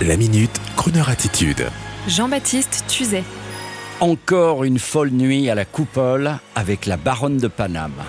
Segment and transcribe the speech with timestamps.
[0.00, 1.64] La minute, Kroneur attitude.
[2.08, 3.22] Jean-Baptiste Tuzet.
[4.00, 8.02] Encore une folle nuit à la coupole avec la baronne de Paname.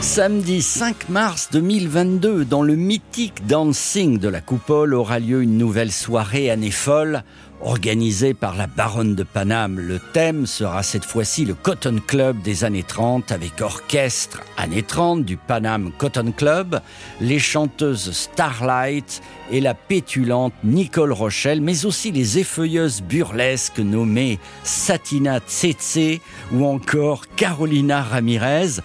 [0.00, 5.92] Samedi 5 mars 2022, dans le mythique dancing de la coupole, aura lieu une nouvelle
[5.92, 7.22] soirée année folle
[7.60, 9.78] organisée par la baronne de Paname.
[9.78, 15.24] Le thème sera cette fois-ci le Cotton Club des années 30 avec orchestre années 30
[15.24, 16.80] du Paname Cotton Club,
[17.20, 25.40] les chanteuses Starlight et la pétulante Nicole Rochelle, mais aussi les effeuilleuses burlesques nommées Satina
[25.40, 26.20] Tsetse
[26.52, 28.80] ou encore Carolina Ramirez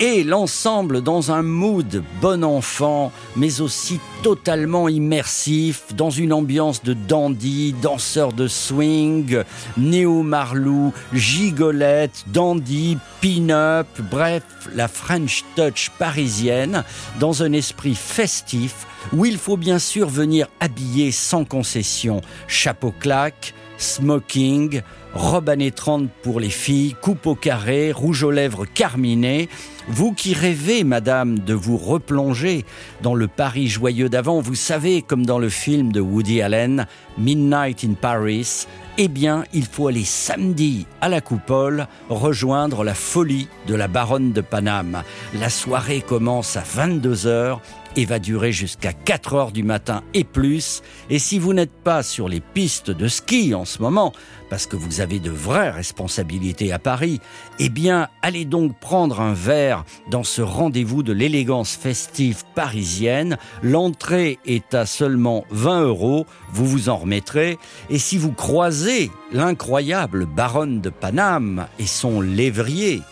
[0.00, 6.94] et l'ensemble dans un mood bon enfant, mais aussi totalement immersif, dans une ambiance de
[6.94, 9.42] dandy, danseur de swing,
[9.76, 14.42] néo-marlou, gigolette, dandy, pin-up, bref,
[14.74, 16.82] la French touch parisienne,
[17.18, 23.54] dans un esprit festif, où il faut bien sûr venir habiller sans concession, chapeau claque,
[23.80, 24.82] smoking,
[25.14, 29.48] robe années 30 pour les filles, coupe au carré, rouge aux lèvres carminé.
[29.88, 32.64] Vous qui rêvez, madame, de vous replonger
[33.02, 36.86] dans le Paris joyeux d'avant, vous savez, comme dans le film de Woody Allen,
[37.18, 38.66] Midnight in Paris,
[38.98, 44.32] eh bien, il faut aller samedi à la coupole rejoindre la folie de la baronne
[44.32, 45.02] de Paname.
[45.34, 47.58] La soirée commence à 22h
[47.96, 50.82] et va durer jusqu'à 4 heures du matin et plus.
[51.08, 54.12] Et si vous n'êtes pas sur les pistes de ski en ce moment,
[54.48, 57.20] parce que vous avez de vraies responsabilités à Paris,
[57.58, 63.38] eh bien, allez donc prendre un verre dans ce rendez-vous de l'élégance festive parisienne.
[63.62, 67.58] L'entrée est à seulement 20 euros, vous vous en remettrez.
[67.88, 73.02] Et si vous croisez l'incroyable baronne de Paname et son lévrier,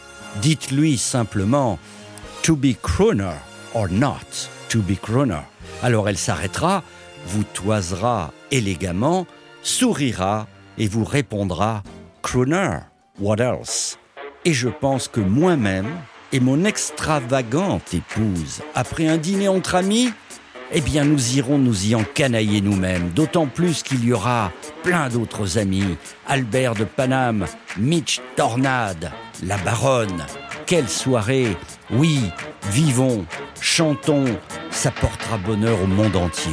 [0.40, 1.78] dites-lui simplement
[2.42, 3.34] To be crooner
[3.74, 5.42] or not to be crooner.
[5.82, 6.82] Alors elle s'arrêtera,
[7.26, 9.26] vous toisera élégamment,
[9.62, 10.46] sourira
[10.78, 11.82] et vous répondra
[12.22, 12.78] Crooner,
[13.20, 13.98] what else?
[14.44, 15.88] Et je pense que moi-même
[16.32, 20.10] et mon extravagante épouse, après un dîner entre amis,
[20.72, 25.58] eh bien nous irons nous y encanailler nous-mêmes, d'autant plus qu'il y aura plein d'autres
[25.58, 27.46] amis, Albert de Paname,
[27.78, 29.10] Mitch Tornade,
[29.42, 30.26] la baronne.
[30.66, 31.56] Quelle soirée
[31.90, 32.20] Oui,
[32.70, 33.24] vivons,
[33.60, 34.26] chantons,
[34.70, 36.52] ça portera bonheur au monde entier.